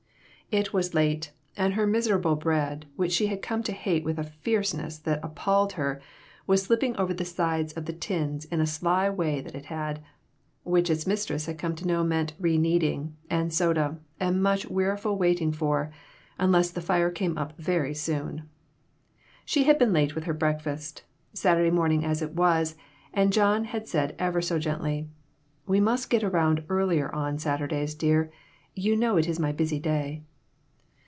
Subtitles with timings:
[0.47, 0.69] p6 A SMOKY ATMOSPHERE.
[0.69, 4.25] It was late, and her miserable bread, which she had come to hate with a
[4.25, 6.01] fierceness that appalled her,
[6.45, 10.03] was slipping over the sides of the tins in a sly way that it had,
[10.63, 15.53] which its mistress had come to know meant rekneading, and soda, and much weariful waiting
[15.53, 15.89] for,
[16.37, 18.49] unless the fire came up very soon.
[19.45, 22.75] She had been late with her breakfast, Saturday morning as it was,
[23.13, 25.07] and John had said ever so gently
[25.65, 28.33] "We must get around earlier on Saturdays, dear;
[28.75, 30.23] you know it is my busy day."